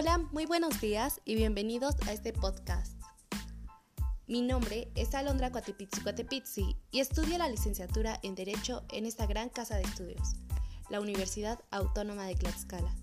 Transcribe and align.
Hola, 0.00 0.18
muy 0.30 0.46
buenos 0.46 0.80
días 0.80 1.20
y 1.24 1.34
bienvenidos 1.34 1.96
a 2.06 2.12
este 2.12 2.32
podcast. 2.32 2.92
Mi 4.28 4.42
nombre 4.42 4.92
es 4.94 5.12
Alondra 5.12 5.50
Cuatepizzi 5.50 6.00
Cuatepizzi 6.02 6.76
y 6.92 7.00
estudio 7.00 7.36
la 7.36 7.48
licenciatura 7.48 8.20
en 8.22 8.36
Derecho 8.36 8.84
en 8.92 9.06
esta 9.06 9.26
gran 9.26 9.48
casa 9.48 9.74
de 9.74 9.82
estudios, 9.82 10.36
la 10.88 11.00
Universidad 11.00 11.58
Autónoma 11.72 12.26
de 12.26 12.36
Tlaxcala. 12.36 12.94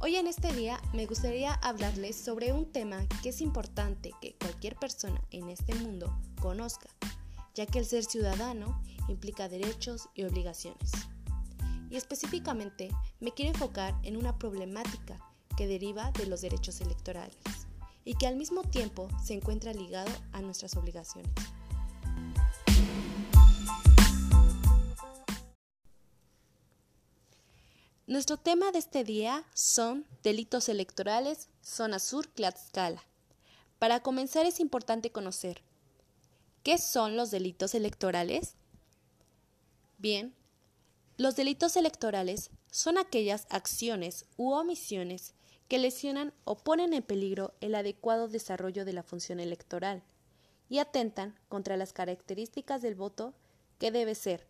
Hoy 0.00 0.14
en 0.14 0.28
este 0.28 0.52
día 0.52 0.80
me 0.94 1.06
gustaría 1.06 1.54
hablarles 1.54 2.14
sobre 2.14 2.52
un 2.52 2.70
tema 2.70 3.04
que 3.20 3.30
es 3.30 3.40
importante 3.40 4.12
que 4.20 4.36
cualquier 4.36 4.76
persona 4.76 5.20
en 5.32 5.48
este 5.48 5.74
mundo 5.74 6.16
conozca, 6.40 6.88
ya 7.56 7.66
que 7.66 7.80
el 7.80 7.84
ser 7.84 8.04
ciudadano 8.04 8.80
implica 9.08 9.48
derechos 9.48 10.08
y 10.14 10.22
obligaciones. 10.22 10.92
Y 11.90 11.96
específicamente 11.96 12.90
me 13.18 13.32
quiero 13.32 13.50
enfocar 13.50 13.98
en 14.04 14.16
una 14.16 14.38
problemática 14.38 15.18
que 15.56 15.66
deriva 15.66 16.10
de 16.12 16.26
los 16.26 16.40
derechos 16.40 16.80
electorales 16.80 17.36
y 18.04 18.14
que 18.14 18.26
al 18.26 18.36
mismo 18.36 18.62
tiempo 18.62 19.08
se 19.24 19.34
encuentra 19.34 19.72
ligado 19.72 20.10
a 20.32 20.40
nuestras 20.40 20.76
obligaciones. 20.76 21.32
Nuestro 28.06 28.36
tema 28.36 28.72
de 28.72 28.78
este 28.78 29.04
día 29.04 29.44
son 29.54 30.04
delitos 30.22 30.68
electorales, 30.68 31.48
zona 31.62 31.98
sur, 31.98 32.26
Tlaxcala. 32.26 33.02
Para 33.78 34.00
comenzar 34.00 34.44
es 34.44 34.60
importante 34.60 35.10
conocer 35.10 35.62
¿qué 36.62 36.78
son 36.78 37.16
los 37.16 37.30
delitos 37.30 37.74
electorales? 37.74 38.54
Bien, 39.98 40.34
los 41.16 41.36
delitos 41.36 41.76
electorales 41.76 42.50
son 42.70 42.98
aquellas 42.98 43.46
acciones 43.50 44.26
u 44.36 44.52
omisiones 44.52 45.34
que 45.68 45.78
lesionan 45.78 46.32
o 46.44 46.56
ponen 46.56 46.92
en 46.92 47.02
peligro 47.02 47.54
el 47.60 47.74
adecuado 47.74 48.28
desarrollo 48.28 48.84
de 48.84 48.92
la 48.92 49.02
función 49.02 49.40
electoral 49.40 50.02
y 50.68 50.78
atentan 50.78 51.34
contra 51.48 51.76
las 51.76 51.92
características 51.92 52.82
del 52.82 52.94
voto 52.94 53.34
que 53.78 53.90
debe 53.90 54.14
ser 54.14 54.46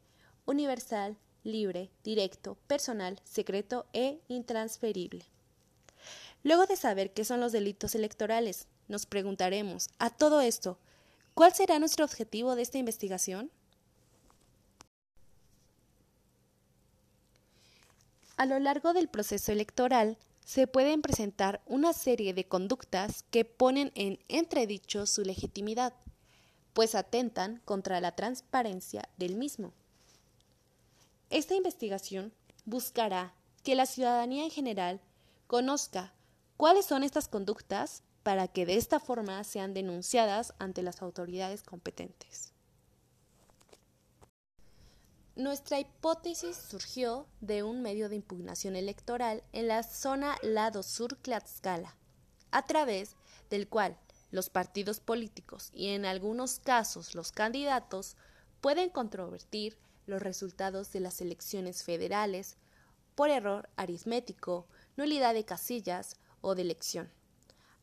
universal, 0.47 1.17
libre, 1.45 1.91
directo, 2.05 2.57
personal, 2.67 3.21
secreto 3.25 3.87
e 3.93 4.21
intransferible. 4.29 5.25
Luego 6.45 6.67
de 6.67 6.77
saber 6.77 7.13
qué 7.13 7.25
son 7.25 7.41
los 7.41 7.53
delitos 7.53 7.95
electorales, 7.95 8.67
nos 8.89 9.07
preguntaremos, 9.07 9.89
a 9.99 10.11
todo 10.11 10.41
esto, 10.41 10.79
¿cuál 11.35 11.53
será 11.55 11.79
nuestro 11.79 12.05
objetivo 12.05 12.57
de 12.57 12.63
esta 12.63 12.79
investigación? 12.79 13.51
A 18.37 18.47
lo 18.47 18.59
largo 18.59 18.93
del 18.93 19.09
proceso 19.09 19.53
electoral 19.53 20.19
se 20.45 20.67
pueden 20.67 21.03
presentar 21.03 21.63
una 21.67 21.93
serie 21.93 22.35
de 22.35 22.47
conductas 22.47 23.25
que 23.31 23.45
ponen 23.45 23.93
en 23.95 24.19
entredicho 24.29 25.07
su 25.07 25.23
legitimidad, 25.23 25.95
pues 26.73 26.95
atentan 26.95 27.61
contra 27.65 28.01
la 28.01 28.15
transparencia 28.17 29.09
del 29.17 29.37
mismo. 29.37 29.73
Esta 31.31 31.55
investigación 31.55 32.33
buscará 32.65 33.35
que 33.63 33.75
la 33.75 33.87
ciudadanía 33.87 34.45
en 34.45 34.51
general 34.51 35.01
conozca 35.47 36.13
cuáles 36.57 36.87
son 36.87 37.05
estas 37.05 37.29
conductas 37.29 38.03
para 38.23 38.49
que 38.49 38.67
de 38.67 38.77
esta 38.77 39.01
forma 39.01 39.43
sean 39.45 39.75
denunciadas 39.75 40.55
ante 40.59 40.83
las 40.83 41.03
autoridades 41.03 41.63
competentes. 41.63 42.52
Nuestra 45.35 45.81
hipótesis 45.81 46.59
surgió 46.59 47.27
de 47.41 47.63
un 47.63 47.81
medio 47.81 48.11
de 48.11 48.17
impugnación 48.17 48.77
electoral 48.77 49.43
en 49.53 49.67
la 49.67 49.83
zona 49.83 50.37
lado 50.43 50.83
sur 50.83 51.17
Tlaxcala, 51.17 51.97
a 52.51 52.67
través 52.67 53.17
del 53.49 53.67
cual 53.67 53.97
los 54.31 54.51
partidos 54.51 55.01
políticos 55.01 55.71
y 55.73 55.89
en 55.89 56.05
algunos 56.05 56.59
casos 56.59 57.15
los 57.15 57.33
candidatos 57.33 58.15
pueden 58.61 58.91
controvertir 58.91 59.79
los 60.05 60.21
resultados 60.21 60.93
de 60.93 61.01
las 61.01 61.23
elecciones 61.23 61.83
federales 61.83 62.59
por 63.15 63.31
error 63.31 63.71
aritmético, 63.77 64.67
nulidad 64.99 65.33
de 65.33 65.47
casillas 65.47 66.17
o 66.43 66.55
de 66.55 66.61
elección, 66.61 67.11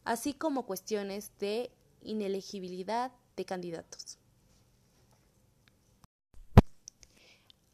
así 0.04 0.36
como 0.36 0.68
cuestiones 0.68 1.32
de 1.40 1.72
inelegibilidad 2.04 3.12
de 3.36 3.46
candidatos. 3.46 4.19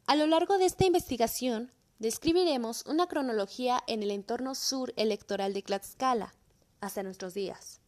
A 0.08 0.14
lo 0.14 0.28
largo 0.28 0.56
de 0.56 0.66
esta 0.66 0.86
investigación, 0.86 1.72
describiremos 1.98 2.86
una 2.86 3.08
cronología 3.08 3.82
en 3.88 4.04
el 4.04 4.12
entorno 4.12 4.54
sur 4.54 4.92
electoral 4.94 5.52
de 5.52 5.62
Tlaxcala 5.62 6.32
hasta 6.80 7.02
nuestros 7.02 7.34
días, 7.34 7.80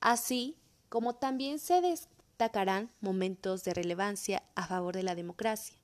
así 0.00 0.56
como 0.88 1.16
también 1.16 1.58
se 1.58 1.80
destacarán 1.80 2.92
momentos 3.00 3.64
de 3.64 3.74
relevancia 3.74 4.44
a 4.54 4.68
favor 4.68 4.94
de 4.94 5.02
la 5.02 5.16
democracia. 5.16 5.76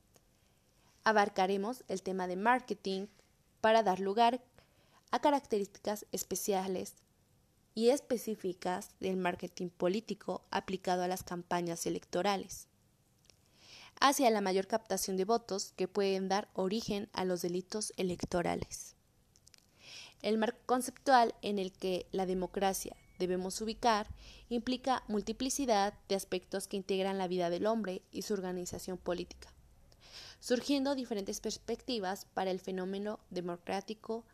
Abarcaremos 1.02 1.82
el 1.88 2.04
tema 2.04 2.28
de 2.28 2.36
marketing 2.36 3.08
para 3.60 3.82
dar 3.82 3.98
lugar 3.98 4.40
a 5.10 5.20
características 5.20 6.06
especiales 6.12 6.94
y 7.74 7.88
específicas 7.90 8.90
del 9.00 9.16
marketing 9.16 9.70
político 9.70 10.44
aplicado 10.52 11.02
a 11.02 11.08
las 11.08 11.24
campañas 11.24 11.86
electorales 11.86 12.67
hacia 14.00 14.30
la 14.30 14.40
mayor 14.40 14.66
captación 14.66 15.16
de 15.16 15.24
votos 15.24 15.72
que 15.76 15.88
pueden 15.88 16.28
dar 16.28 16.48
origen 16.54 17.08
a 17.12 17.24
los 17.24 17.42
delitos 17.42 17.92
electorales. 17.96 18.94
El 20.22 20.38
marco 20.38 20.58
conceptual 20.66 21.34
en 21.42 21.58
el 21.58 21.72
que 21.72 22.06
la 22.10 22.26
democracia 22.26 22.96
debemos 23.18 23.60
ubicar 23.60 24.06
implica 24.48 25.02
multiplicidad 25.08 25.94
de 26.08 26.14
aspectos 26.14 26.66
que 26.68 26.76
integran 26.76 27.18
la 27.18 27.28
vida 27.28 27.50
del 27.50 27.66
hombre 27.66 28.02
y 28.10 28.22
su 28.22 28.34
organización 28.34 28.98
política, 28.98 29.52
surgiendo 30.40 30.94
diferentes 30.94 31.40
perspectivas 31.40 32.26
para 32.34 32.50
el 32.50 32.60
fenómeno 32.60 33.20
democrático 33.30 34.24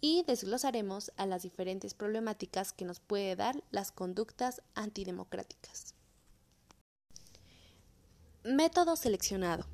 y 0.00 0.24
desglosaremos 0.24 1.12
a 1.16 1.26
las 1.26 1.42
diferentes 1.42 1.94
problemáticas 1.94 2.72
que 2.72 2.84
nos 2.84 3.00
puede 3.00 3.36
dar 3.36 3.62
las 3.70 3.92
conductas 3.92 4.60
antidemocráticas. 4.74 5.94
Método 8.44 8.96
seleccionado. 8.96 9.66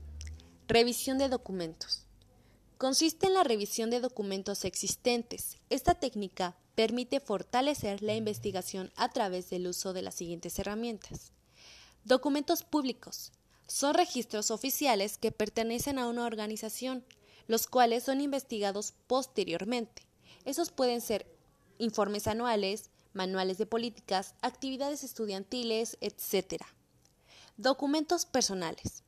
Revisión 0.67 1.17
de 1.17 1.31
documentos. 1.31 2.05
Consiste 2.77 3.27
en 3.27 3.33
la 3.33 3.43
revisión 3.43 3.89
de 3.89 4.01
documentos 4.01 4.67
existentes. 4.67 5.57
Esta 5.71 5.95
técnica 5.95 6.55
permite 6.75 7.19
fortalecer 7.19 8.03
la 8.03 8.15
investigación 8.15 8.93
a 8.95 9.09
través 9.09 9.49
del 9.49 9.69
uso 9.69 9.95
de 9.95 10.03
las 10.03 10.17
siguientes 10.17 10.59
herramientas. 10.59 11.33
Documentos 12.05 12.63
públicos. 12.63 13.33
Son 13.67 13.95
registros 13.95 14.51
oficiales 14.51 15.17
que 15.17 15.33
pertenecen 15.33 15.99
a 15.99 16.07
una 16.07 16.27
organización, 16.27 17.07
los 17.47 17.69
cuales 17.69 18.05
son 18.05 18.21
investigados 18.21 18.93
posteriormente. 19.07 20.03
Esos 20.45 20.73
pueden 20.73 21.01
ser 21.01 21.25
informes 21.79 22.27
anuales, 22.27 22.91
manuales 23.15 23.57
de 23.57 23.65
políticas, 23.65 24.35
actividades 24.43 25.05
estudiantiles, 25.05 25.97
etc. 26.03 26.63
Documentos 27.59 28.25
personales. 28.25 29.03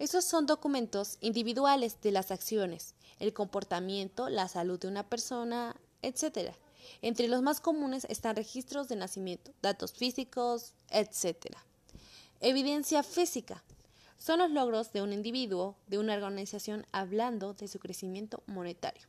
Esos 0.00 0.24
son 0.24 0.46
documentos 0.46 1.18
individuales 1.20 2.00
de 2.00 2.10
las 2.10 2.32
acciones, 2.32 2.96
el 3.20 3.32
comportamiento, 3.32 4.28
la 4.28 4.48
salud 4.48 4.80
de 4.80 4.88
una 4.88 5.08
persona, 5.08 5.76
etc. 6.02 6.50
Entre 7.00 7.28
los 7.28 7.42
más 7.42 7.60
comunes 7.60 8.04
están 8.10 8.34
registros 8.34 8.88
de 8.88 8.96
nacimiento, 8.96 9.52
datos 9.62 9.92
físicos, 9.92 10.74
etc. 10.90 11.56
Evidencia 12.40 13.04
física. 13.04 13.62
Son 14.18 14.40
los 14.40 14.50
logros 14.50 14.92
de 14.92 15.02
un 15.02 15.12
individuo, 15.12 15.76
de 15.86 15.98
una 15.98 16.14
organización, 16.14 16.84
hablando 16.90 17.54
de 17.54 17.68
su 17.68 17.78
crecimiento 17.78 18.42
monetario. 18.46 19.06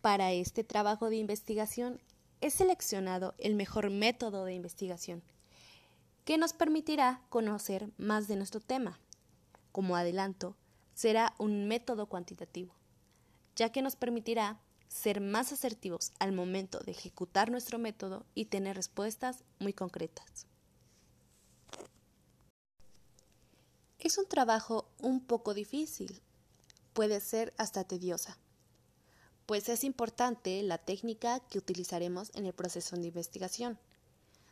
Para 0.00 0.32
este 0.32 0.64
trabajo 0.64 1.08
de 1.08 1.18
investigación 1.18 2.00
he 2.48 2.50
seleccionado 2.50 3.34
el 3.36 3.54
mejor 3.54 3.90
método 3.90 4.46
de 4.46 4.54
investigación, 4.54 5.22
que 6.24 6.38
nos 6.38 6.54
permitirá 6.54 7.20
conocer 7.28 7.90
más 7.98 8.26
de 8.26 8.36
nuestro 8.36 8.60
tema. 8.60 8.98
Como 9.70 9.96
adelanto, 9.96 10.56
será 10.94 11.34
un 11.36 11.68
método 11.68 12.06
cuantitativo, 12.06 12.74
ya 13.54 13.70
que 13.70 13.82
nos 13.82 13.96
permitirá 13.96 14.58
ser 14.88 15.20
más 15.20 15.52
asertivos 15.52 16.12
al 16.18 16.32
momento 16.32 16.80
de 16.80 16.92
ejecutar 16.92 17.50
nuestro 17.50 17.78
método 17.78 18.24
y 18.34 18.46
tener 18.46 18.76
respuestas 18.76 19.44
muy 19.58 19.74
concretas. 19.74 20.46
Es 23.98 24.16
un 24.16 24.26
trabajo 24.26 24.88
un 25.02 25.20
poco 25.20 25.52
difícil, 25.52 26.22
puede 26.94 27.20
ser 27.20 27.52
hasta 27.58 27.84
tediosa 27.84 28.38
pues 29.48 29.70
es 29.70 29.82
importante 29.82 30.62
la 30.62 30.76
técnica 30.76 31.40
que 31.40 31.56
utilizaremos 31.56 32.30
en 32.34 32.44
el 32.44 32.52
proceso 32.52 32.96
de 32.96 33.06
investigación. 33.06 33.78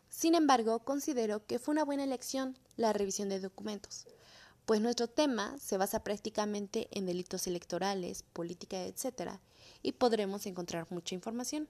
Sin 0.09 0.35
embargo, 0.35 0.79
considero 0.79 1.45
que 1.45 1.59
fue 1.59 1.73
una 1.73 1.85
buena 1.85 2.05
elección 2.05 2.57
la 2.79 2.95
revisión 2.95 3.29
de 3.29 3.39
documentos, 3.39 4.07
pues 4.65 4.81
nuestro 4.81 5.07
tema 5.07 5.55
se 5.59 5.77
basa 5.77 6.03
prácticamente 6.03 6.89
en 6.93 7.05
delitos 7.05 7.47
electorales, 7.47 8.23
política, 8.33 8.85
etc. 8.85 9.33
y 9.83 9.93
podremos 9.93 10.47
encontrar 10.47 10.87
mucha 10.89 11.15
información. 11.15 11.69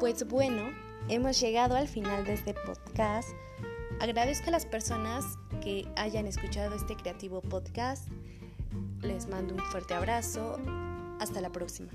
Pues 0.00 0.26
bueno, 0.26 0.70
hemos 1.10 1.38
llegado 1.38 1.76
al 1.76 1.88
final 1.88 2.24
de 2.24 2.32
este 2.32 2.54
podcast. 2.54 3.28
Agradezco 4.00 4.48
a 4.48 4.50
las 4.50 4.66
personas 4.66 5.24
que 5.62 5.88
hayan 5.96 6.26
escuchado 6.26 6.74
este 6.76 6.96
creativo 6.96 7.40
podcast. 7.40 8.08
Les 9.00 9.26
mando 9.26 9.54
un 9.54 9.60
fuerte 9.60 9.94
abrazo. 9.94 10.58
Hasta 11.18 11.40
la 11.40 11.50
próxima. 11.50 11.90